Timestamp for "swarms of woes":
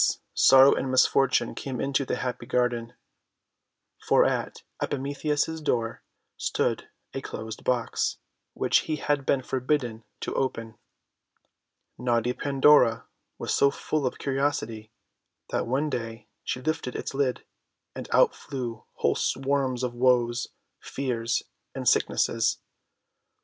19.15-20.47